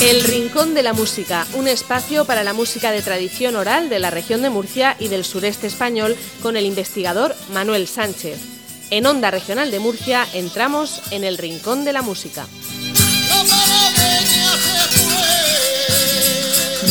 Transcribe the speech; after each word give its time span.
El 0.00 0.24
Rincón 0.24 0.72
de 0.72 0.82
la 0.82 0.94
Música, 0.94 1.46
un 1.52 1.68
espacio 1.68 2.24
para 2.24 2.42
la 2.42 2.54
música 2.54 2.90
de 2.90 3.02
tradición 3.02 3.54
oral 3.54 3.90
de 3.90 3.98
la 3.98 4.08
región 4.08 4.40
de 4.40 4.48
Murcia 4.48 4.96
y 4.98 5.08
del 5.08 5.26
sureste 5.26 5.66
español 5.66 6.16
con 6.42 6.56
el 6.56 6.64
investigador 6.64 7.36
Manuel 7.52 7.86
Sánchez. 7.86 8.40
En 8.88 9.04
Onda 9.04 9.30
Regional 9.30 9.70
de 9.70 9.78
Murcia 9.78 10.26
entramos 10.32 11.02
en 11.10 11.22
el 11.22 11.36
Rincón 11.36 11.84
de 11.84 11.92
la 11.92 12.00
Música. 12.00 12.46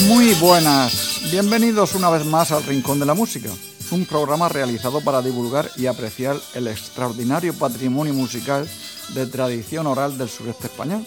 Muy 0.05 0.35
buenas, 0.35 1.19
bienvenidos 1.31 1.95
una 1.95 2.11
vez 2.11 2.23
más 2.25 2.51
al 2.51 2.63
Rincón 2.63 2.99
de 2.99 3.07
la 3.07 3.15
Música, 3.15 3.49
un 3.89 4.05
programa 4.05 4.49
realizado 4.49 5.01
para 5.01 5.23
divulgar 5.23 5.71
y 5.77 5.87
apreciar 5.87 6.39
el 6.53 6.67
extraordinario 6.67 7.55
patrimonio 7.55 8.13
musical 8.13 8.69
de 9.15 9.25
tradición 9.25 9.87
oral 9.87 10.15
del 10.19 10.29
sureste 10.29 10.67
español. 10.67 11.03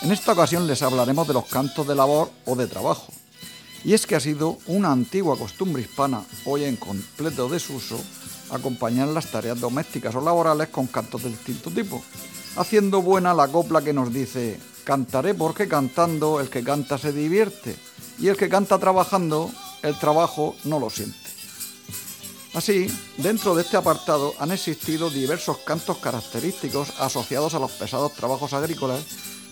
En 0.00 0.12
esta 0.12 0.32
ocasión 0.32 0.68
les 0.68 0.82
hablaremos 0.82 1.26
de 1.26 1.34
los 1.34 1.46
cantos 1.46 1.86
de 1.86 1.96
labor 1.96 2.30
o 2.46 2.54
de 2.54 2.68
trabajo. 2.68 3.12
Y 3.84 3.94
es 3.94 4.06
que 4.06 4.14
ha 4.14 4.20
sido 4.20 4.58
una 4.66 4.92
antigua 4.92 5.36
costumbre 5.36 5.82
hispana, 5.82 6.22
hoy 6.44 6.64
en 6.64 6.76
completo 6.76 7.48
desuso, 7.48 8.00
acompañar 8.50 9.08
las 9.08 9.26
tareas 9.26 9.58
domésticas 9.58 10.14
o 10.14 10.20
laborales 10.20 10.68
con 10.68 10.86
cantos 10.86 11.24
de 11.24 11.30
distinto 11.30 11.70
tipo, 11.70 12.02
haciendo 12.56 13.02
buena 13.02 13.34
la 13.34 13.48
copla 13.48 13.82
que 13.82 13.92
nos 13.92 14.12
dice, 14.12 14.60
cantaré 14.84 15.34
porque 15.34 15.66
cantando 15.66 16.40
el 16.40 16.48
que 16.48 16.62
canta 16.62 16.96
se 16.96 17.12
divierte, 17.12 17.76
y 18.20 18.28
el 18.28 18.36
que 18.36 18.48
canta 18.48 18.78
trabajando, 18.78 19.50
el 19.82 19.98
trabajo 19.98 20.54
no 20.64 20.78
lo 20.78 20.90
siente. 20.90 21.18
Así, 22.54 22.86
dentro 23.16 23.54
de 23.54 23.62
este 23.62 23.76
apartado 23.76 24.34
han 24.38 24.52
existido 24.52 25.10
diversos 25.10 25.58
cantos 25.58 25.98
característicos 25.98 26.92
asociados 27.00 27.54
a 27.54 27.58
los 27.58 27.72
pesados 27.72 28.14
trabajos 28.14 28.52
agrícolas 28.52 29.02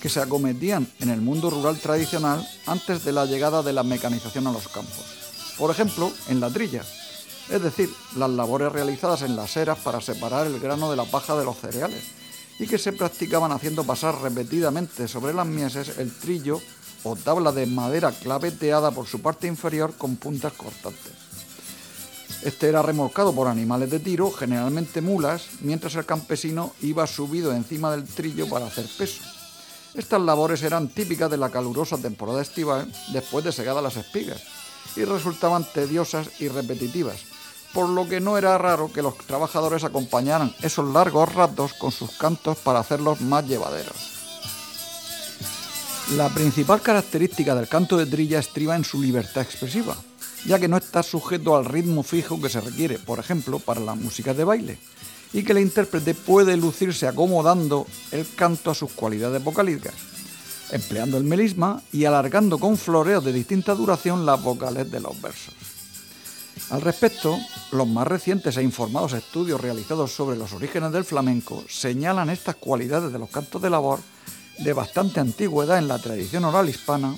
que 0.06 0.10
se 0.10 0.20
acometían 0.20 0.86
en 1.00 1.10
el 1.10 1.20
mundo 1.20 1.50
rural 1.50 1.80
tradicional 1.80 2.48
antes 2.64 3.04
de 3.04 3.10
la 3.10 3.26
llegada 3.26 3.64
de 3.64 3.72
la 3.72 3.82
mecanización 3.82 4.46
a 4.46 4.52
los 4.52 4.68
campos. 4.68 5.04
Por 5.58 5.68
ejemplo, 5.72 6.12
en 6.28 6.38
la 6.38 6.48
trilla, 6.48 6.84
es 7.50 7.60
decir, 7.60 7.90
las 8.14 8.30
labores 8.30 8.70
realizadas 8.70 9.22
en 9.22 9.34
las 9.34 9.56
eras 9.56 9.78
para 9.78 10.00
separar 10.00 10.46
el 10.46 10.60
grano 10.60 10.88
de 10.92 10.96
la 10.96 11.06
paja 11.06 11.36
de 11.36 11.44
los 11.44 11.56
cereales, 11.56 12.04
y 12.60 12.68
que 12.68 12.78
se 12.78 12.92
practicaban 12.92 13.50
haciendo 13.50 13.82
pasar 13.82 14.22
repetidamente 14.22 15.08
sobre 15.08 15.34
las 15.34 15.44
mieses 15.44 15.98
el 15.98 16.16
trillo 16.16 16.60
o 17.02 17.16
tabla 17.16 17.50
de 17.50 17.66
madera 17.66 18.12
claveteada 18.12 18.92
por 18.92 19.08
su 19.08 19.20
parte 19.20 19.48
inferior 19.48 19.94
con 19.98 20.14
puntas 20.14 20.52
cortantes. 20.52 21.14
Este 22.44 22.68
era 22.68 22.80
remolcado 22.80 23.34
por 23.34 23.48
animales 23.48 23.90
de 23.90 23.98
tiro, 23.98 24.30
generalmente 24.30 25.00
mulas, 25.00 25.48
mientras 25.62 25.96
el 25.96 26.06
campesino 26.06 26.74
iba 26.80 27.08
subido 27.08 27.52
encima 27.52 27.90
del 27.90 28.04
trillo 28.04 28.48
para 28.48 28.66
hacer 28.66 28.86
peso. 28.96 29.35
Estas 29.96 30.20
labores 30.20 30.62
eran 30.62 30.88
típicas 30.88 31.30
de 31.30 31.38
la 31.38 31.48
calurosa 31.48 31.96
temporada 31.96 32.42
estival 32.42 32.92
después 33.12 33.44
de 33.44 33.52
segadas 33.52 33.82
las 33.82 33.96
espigas 33.96 34.42
y 34.94 35.04
resultaban 35.04 35.66
tediosas 35.72 36.28
y 36.38 36.48
repetitivas, 36.48 37.16
por 37.72 37.88
lo 37.88 38.06
que 38.06 38.20
no 38.20 38.36
era 38.36 38.58
raro 38.58 38.92
que 38.92 39.00
los 39.00 39.16
trabajadores 39.16 39.84
acompañaran 39.84 40.54
esos 40.60 40.92
largos 40.92 41.34
ratos 41.34 41.72
con 41.74 41.92
sus 41.92 42.10
cantos 42.12 42.58
para 42.58 42.80
hacerlos 42.80 43.22
más 43.22 43.46
llevaderos. 43.46 43.96
La 46.14 46.28
principal 46.28 46.82
característica 46.82 47.54
del 47.54 47.68
canto 47.68 47.96
de 47.96 48.06
trilla 48.06 48.38
estriba 48.38 48.76
en 48.76 48.84
su 48.84 49.00
libertad 49.00 49.42
expresiva, 49.42 49.96
ya 50.44 50.58
que 50.58 50.68
no 50.68 50.76
está 50.76 51.02
sujeto 51.02 51.56
al 51.56 51.64
ritmo 51.64 52.02
fijo 52.02 52.40
que 52.40 52.50
se 52.50 52.60
requiere, 52.60 52.98
por 52.98 53.18
ejemplo, 53.18 53.58
para 53.58 53.80
la 53.80 53.94
música 53.94 54.34
de 54.34 54.44
baile, 54.44 54.78
y 55.36 55.44
que 55.44 55.52
el 55.52 55.58
intérprete 55.58 56.14
puede 56.14 56.56
lucirse 56.56 57.06
acomodando 57.06 57.86
el 58.10 58.26
canto 58.34 58.70
a 58.70 58.74
sus 58.74 58.92
cualidades 58.92 59.44
vocalíticas, 59.44 59.92
empleando 60.70 61.18
el 61.18 61.24
melisma 61.24 61.82
y 61.92 62.06
alargando 62.06 62.58
con 62.58 62.78
floreos 62.78 63.22
de 63.22 63.34
distinta 63.34 63.74
duración 63.74 64.24
las 64.24 64.42
vocales 64.42 64.90
de 64.90 64.98
los 64.98 65.20
versos. 65.20 65.52
Al 66.70 66.80
respecto, 66.80 67.38
los 67.70 67.86
más 67.86 68.08
recientes 68.08 68.56
e 68.56 68.62
informados 68.62 69.12
estudios 69.12 69.60
realizados 69.60 70.10
sobre 70.10 70.38
los 70.38 70.54
orígenes 70.54 70.90
del 70.90 71.04
flamenco 71.04 71.62
señalan 71.68 72.30
estas 72.30 72.56
cualidades 72.56 73.12
de 73.12 73.18
los 73.18 73.28
cantos 73.28 73.60
de 73.60 73.68
labor 73.68 74.00
de 74.60 74.72
bastante 74.72 75.20
antigüedad 75.20 75.76
en 75.76 75.88
la 75.88 75.98
tradición 75.98 76.46
oral 76.46 76.70
hispana 76.70 77.14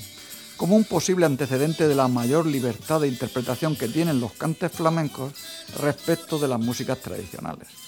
como 0.56 0.74
un 0.74 0.82
posible 0.82 1.24
antecedente 1.24 1.86
de 1.86 1.94
la 1.94 2.08
mayor 2.08 2.46
libertad 2.46 3.00
de 3.00 3.06
interpretación 3.06 3.76
que 3.76 3.86
tienen 3.86 4.18
los 4.18 4.32
cantes 4.32 4.72
flamencos 4.72 5.34
respecto 5.80 6.36
de 6.40 6.48
las 6.48 6.58
músicas 6.58 6.98
tradicionales. 6.98 7.87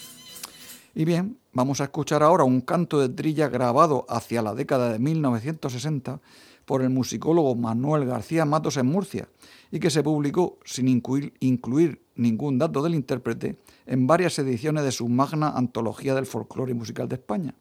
Y 0.95 1.05
bien, 1.05 1.39
vamos 1.53 1.81
a 1.81 1.84
escuchar 1.84 2.23
ahora 2.23 2.45
un 2.45 2.61
canto 2.61 2.99
de 3.01 3.09
trilla 3.09 3.49
grabado 3.49 4.06
hacia 4.09 4.43
la 4.43 4.55
década 4.55 4.93
de 4.93 4.99
1960 4.99 6.21
por 6.65 6.83
el 6.83 6.91
musicólogo 6.91 7.55
Manuel 7.55 8.06
García 8.06 8.45
Matos 8.45 8.77
en 8.77 8.87
Murcia 8.87 9.28
y 9.71 9.78
que 9.78 9.91
se 9.91 10.03
publicó 10.03 10.59
sin 10.65 10.89
incluir, 10.89 12.03
ningún 12.17 12.59
dato 12.59 12.83
del 12.83 12.95
intérprete 12.95 13.59
en 13.87 14.06
varias 14.06 14.39
ediciones 14.39 14.84
de 14.84 14.93
su 14.93 15.09
magna 15.09 15.51
antología 15.51 16.15
del 16.15 16.27
folclore 16.27 16.75
musical 16.75 17.09
de 17.09 17.17
España, 17.17 17.55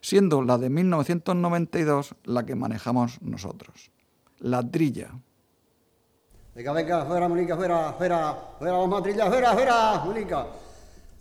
siendo 0.00 0.42
la 0.42 0.58
de 0.58 0.70
1992 0.70 2.14
la 2.24 2.46
que 2.46 2.54
manejamos 2.54 3.20
nosotros. 3.20 3.90
La 4.38 4.68
trilla. 4.68 5.10
Venga, 6.54 6.72
venga, 6.72 7.04
fuera, 7.04 7.28
Mónica, 7.28 7.56
fuera, 7.56 7.92
fuera, 7.92 8.36
fuera, 8.58 8.72
vamos 8.78 9.00
a 9.00 9.02
trillar, 9.02 9.28
fuera, 9.28 9.52
fuera, 9.52 10.02
Mónica. 10.04 10.46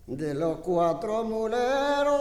De 0.09 0.33
los 0.33 0.57
cuatro 0.61 1.23
muleros 1.23 2.19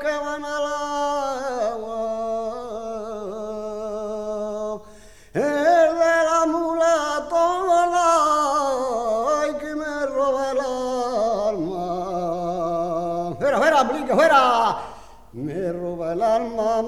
que 0.00 0.18
van 0.18 0.44
al 0.44 0.66
agua, 1.72 2.02
el 5.34 5.42
de 6.02 6.24
la 6.28 6.46
mulata, 6.48 7.46
ay, 9.40 9.54
que 9.54 9.76
me 9.76 10.06
roba 10.06 10.50
el 10.50 10.58
alma. 11.52 11.86
Fuera, 13.38 13.58
fuera, 13.58 13.84
Mónica, 13.84 14.14
fuera. 14.16 14.78
Me 15.32 15.72
roba 15.72 16.12
el 16.12 16.22
alma 16.22 16.82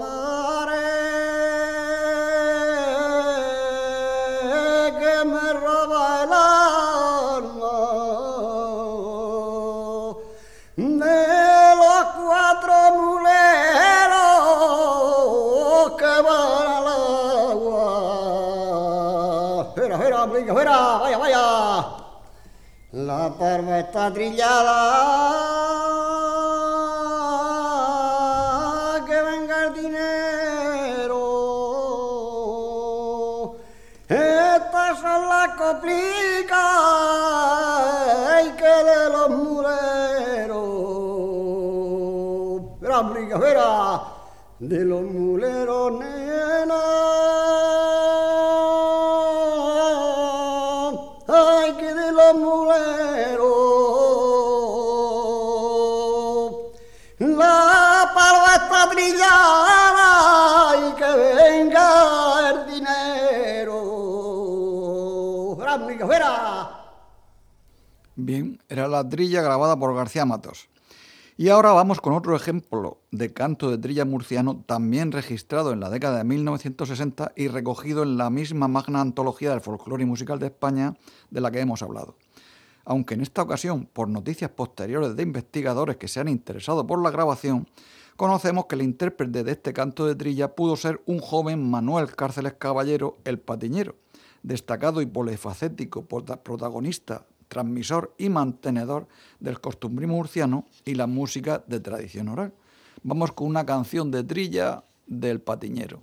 Fuera, 19.87 19.99
fuera, 19.99 20.27
Mónica, 20.27 20.53
fuera, 20.53 20.99
vaya, 20.99 21.17
vaya. 21.17 21.85
La 22.91 23.33
parva 23.39 23.79
está 23.79 24.13
trillada. 24.13 24.75
Que 29.07 29.23
venga 29.23 29.67
el 29.67 29.75
dinero. 29.75 31.23
Estas 34.09 34.99
son 34.99 35.29
las 35.29 35.51
coplicas 35.51 36.59
ay, 38.27 38.57
que 38.59 38.65
de 38.91 39.09
los 39.09 39.31
muleros. 39.31 40.51
Verá, 42.81 43.03
Mónica, 43.03 43.39
verá. 43.39 44.03
De 44.59 44.85
los 44.85 45.03
muleros, 45.03 45.93
nena. 45.93 46.26
La 57.19 58.13
palma 58.15 58.53
está 58.57 58.91
trillada 58.91 60.11
y 60.77 60.93
que 60.97 61.11
venga 61.35 62.51
el 62.51 62.67
dinero. 62.75 63.77
Bien, 68.17 68.61
era 68.69 68.87
la 68.87 69.09
trilla 69.09 69.41
grabada 69.41 69.79
por 69.79 69.95
García 69.95 70.27
Matos. 70.27 70.69
Y 71.39 71.49
ahora 71.49 71.73
vamos 71.73 72.03
con 72.03 72.13
otro 72.13 72.37
ejemplo 72.37 73.01
de 73.11 73.33
canto 73.33 73.71
de 73.71 73.79
trilla 73.79 74.05
murciano 74.05 74.63
también 74.67 75.11
registrado 75.11 75.73
en 75.73 75.81
la 75.81 75.89
década 75.89 76.19
de 76.19 76.25
1960 76.25 77.33
y 77.35 77.49
recogido 77.49 78.03
en 78.03 78.19
la 78.19 78.29
misma 78.29 78.69
magna 78.69 79.01
antología 79.01 79.51
del 79.51 79.63
folclore 79.63 80.03
y 80.03 80.07
musical 80.07 80.39
de 80.39 80.49
España 80.49 80.97
de 81.31 81.41
la 81.41 81.51
que 81.51 81.61
hemos 81.61 81.83
hablado. 81.83 82.17
Aunque 82.87 83.13
en 83.13 83.21
esta 83.21 83.43
ocasión, 83.43 83.87
por 83.93 84.09
noticias 84.09 84.51
posteriores 84.51 85.15
de 85.15 85.23
investigadores 85.23 85.97
que 85.97 86.09
se 86.09 86.21
han 86.21 86.29
interesado 86.29 86.87
por 86.87 87.03
la 87.03 87.11
grabación, 87.11 87.69
conocemos 88.17 88.65
que 88.65 88.77
el 88.77 88.83
intérprete 88.83 89.45
de 89.45 89.53
este 89.53 89.75
canto 89.75 90.07
de 90.07 90.15
trilla 90.15 90.55
pudo 90.55 90.77
ser 90.77 91.03
un 91.05 91.19
joven 91.19 91.69
Manuel 91.71 92.17
Cárceles 92.17 92.55
Caballero 92.55 93.19
el 93.25 93.39
Patiñero, 93.39 93.97
destacado 94.43 95.03
y 95.03 95.07
polifacético 95.07 96.07
protagonista 96.07 97.27
transmisor 97.49 98.15
y 98.17 98.29
mantenedor 98.29 99.07
del 99.39 99.61
costumbrismo 99.61 100.17
murciano 100.17 100.65
y 100.85 100.95
la 100.95 101.07
música 101.07 101.63
de 101.67 101.81
tradición 101.81 102.29
oral, 102.29 102.55
Vamos 103.03 103.31
con 103.33 103.47
una 103.47 103.65
canción 103.65 104.11
de 104.11 104.25
trilla 104.25 104.83
del 105.07 105.41
patiñero. 105.41 106.03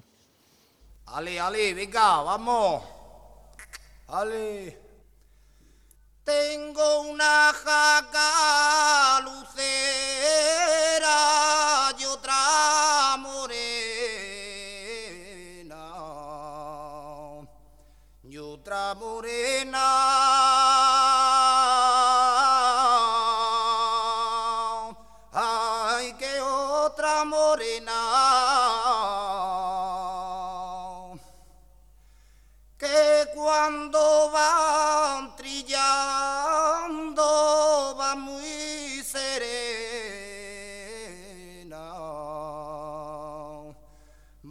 Ali, 1.07 1.38
Ali, 1.38 1.74
venga, 1.74 2.21
vamos. 2.21 2.81
Ali. 4.07 4.82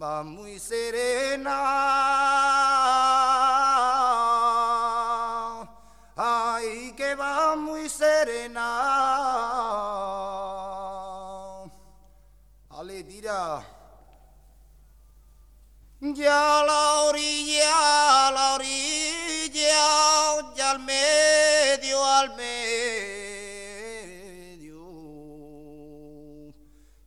Va 0.03 0.25
muy 0.25 0.59
serena. 0.59 1.59
Ay, 6.17 6.93
que 6.97 7.15
va 7.15 7.55
muy 7.55 7.89
serena. 7.89 8.67
Ale, 12.71 13.05
tira. 13.05 13.65
Ya 16.01 16.65
la 16.67 17.03
orilla, 17.03 18.33
la 18.33 18.55
orilla, 18.55 19.53
ya 20.57 20.71
al 20.73 20.81
medio, 20.81 22.05
al 22.05 22.35
medio, 22.35 22.73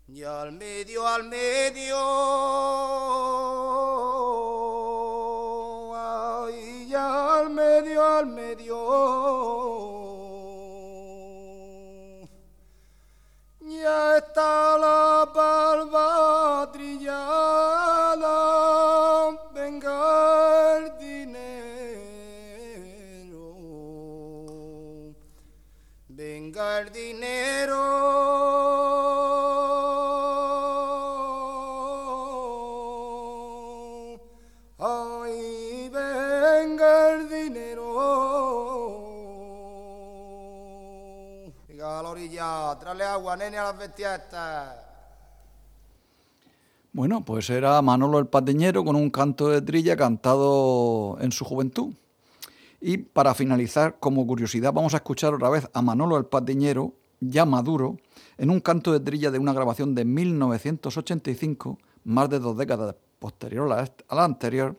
ya 0.07 0.41
al 0.43 0.53
medio, 0.53 1.05
al 1.05 1.23
medio, 1.25 1.84
medio, 7.55 8.03
al 8.03 8.25
medio. 8.27 8.75
Ya 13.61 14.17
está 14.17 14.77
la 14.77 15.27
palma 15.33 16.69
trillada, 16.71 18.29
venga 19.53 20.77
el 20.77 20.97
dinero, 20.97 21.45
venga 26.09 26.79
el 26.81 26.91
dinero, 26.91 28.14
Bueno, 46.93 47.25
pues 47.25 47.49
era 47.49 47.81
Manolo 47.81 48.19
el 48.19 48.27
Patiñero 48.27 48.85
con 48.85 48.95
un 48.95 49.09
canto 49.09 49.49
de 49.49 49.61
trilla 49.61 49.97
cantado 49.97 51.17
en 51.19 51.31
su 51.31 51.43
juventud. 51.43 51.93
Y 52.79 52.97
para 52.97 53.33
finalizar, 53.33 53.97
como 53.99 54.25
curiosidad, 54.25 54.71
vamos 54.71 54.93
a 54.93 54.97
escuchar 54.97 55.33
otra 55.33 55.49
vez 55.49 55.67
a 55.73 55.81
Manolo 55.81 56.17
el 56.17 56.25
Patiñero, 56.25 56.93
ya 57.19 57.45
maduro, 57.45 57.97
en 58.37 58.49
un 58.49 58.59
canto 58.59 58.93
de 58.93 58.99
trilla 58.99 59.31
de 59.31 59.39
una 59.39 59.51
grabación 59.51 59.95
de 59.95 60.05
1985, 60.05 61.79
más 62.05 62.29
de 62.29 62.39
dos 62.39 62.57
décadas 62.57 62.95
posterior 63.19 63.71
a 63.71 64.15
la 64.15 64.23
anterior, 64.23 64.77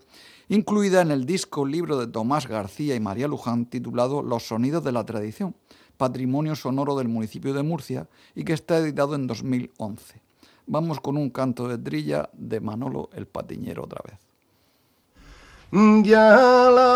incluida 0.48 1.02
en 1.02 1.10
el 1.10 1.26
disco 1.26 1.66
libro 1.66 1.98
de 1.98 2.06
Tomás 2.06 2.46
García 2.46 2.94
y 2.94 3.00
María 3.00 3.28
Luján 3.28 3.66
titulado 3.66 4.22
Los 4.22 4.46
sonidos 4.46 4.84
de 4.84 4.92
la 4.92 5.04
tradición, 5.04 5.54
patrimonio 5.96 6.54
sonoro 6.54 6.96
del 6.96 7.08
municipio 7.08 7.54
de 7.54 7.62
Murcia 7.62 8.08
y 8.34 8.44
que 8.44 8.52
está 8.52 8.78
editado 8.78 9.14
en 9.14 9.26
2011. 9.26 10.20
Vamos 10.66 11.00
con 11.00 11.16
un 11.16 11.30
canto 11.30 11.68
de 11.68 11.78
trilla 11.78 12.28
de 12.32 12.60
Manolo 12.60 13.08
el 13.14 13.26
Patiñero 13.26 13.84
otra 13.84 14.02
vez. 14.04 14.18
La 15.72 16.95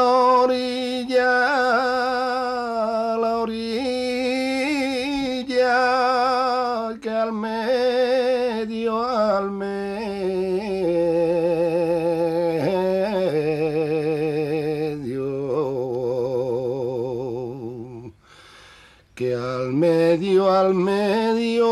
que 19.21 19.35
al 19.35 19.71
medio, 19.75 20.51
al 20.51 20.73
medio. 20.73 21.67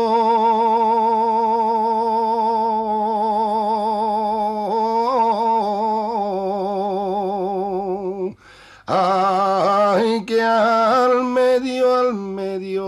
Ay, 8.85 10.25
que 10.27 10.39
al 10.43 11.23
medio, 11.23 11.95
al 11.95 12.13
medio. 12.13 12.85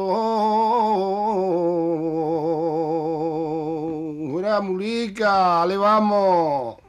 Una 4.38 4.62
mulica, 4.62 5.66
le 5.66 5.78
vamos. 5.78 6.81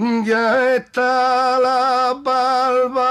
Ya 0.00 0.76
está 0.76 1.60
la 1.60 2.22
palma 2.24 3.10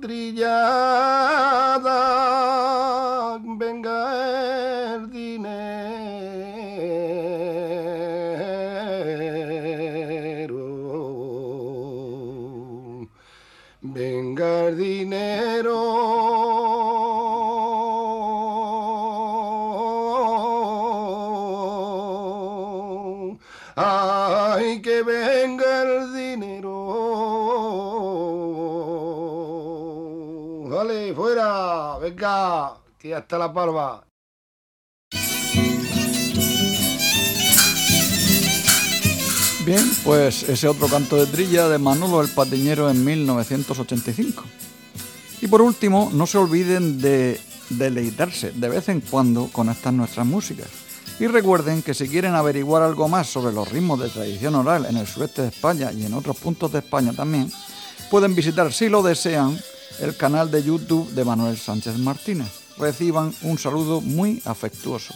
trillada, 0.00 0.58
venga 3.60 4.94
el 4.96 5.08
dinero, 5.08 5.78
venga 13.82 14.64
el 14.66 14.78
dinero. 14.78 15.27
Venga, 32.10 32.74
que 32.98 33.08
ya 33.08 33.26
la 33.30 33.52
palma. 33.52 34.02
Bien, 39.64 39.84
pues 40.02 40.48
ese 40.48 40.66
otro 40.66 40.88
canto 40.88 41.16
de 41.16 41.26
trilla 41.26 41.68
de 41.68 41.76
Manolo 41.78 42.22
el 42.22 42.28
Patiñero 42.28 42.88
en 42.88 43.04
1985. 43.04 44.42
Y 45.42 45.46
por 45.46 45.60
último, 45.60 46.10
no 46.12 46.26
se 46.26 46.38
olviden 46.38 47.00
de 47.00 47.38
deleitarse 47.68 48.52
de 48.52 48.68
vez 48.68 48.88
en 48.88 49.02
cuando 49.02 49.48
con 49.52 49.68
estas 49.68 49.92
nuestras 49.92 50.26
músicas. 50.26 50.68
Y 51.20 51.26
recuerden 51.26 51.82
que 51.82 51.94
si 51.94 52.08
quieren 52.08 52.34
averiguar 52.34 52.82
algo 52.82 53.08
más 53.08 53.26
sobre 53.26 53.52
los 53.52 53.70
ritmos 53.70 54.00
de 54.00 54.08
tradición 54.08 54.54
oral 54.54 54.86
en 54.86 54.96
el 54.96 55.06
sureste 55.06 55.42
de 55.42 55.48
España 55.48 55.92
y 55.92 56.06
en 56.06 56.14
otros 56.14 56.36
puntos 56.38 56.72
de 56.72 56.78
España 56.78 57.12
también, 57.12 57.52
pueden 58.10 58.34
visitar, 58.34 58.72
si 58.72 58.88
lo 58.88 59.02
desean, 59.02 59.58
el 60.00 60.16
canal 60.16 60.50
de 60.50 60.62
YouTube 60.62 61.10
de 61.10 61.24
Manuel 61.24 61.58
Sánchez 61.58 61.96
Martínez. 61.98 62.48
Reciban 62.78 63.34
un 63.42 63.58
saludo 63.58 64.00
muy 64.00 64.40
afectuoso. 64.44 65.14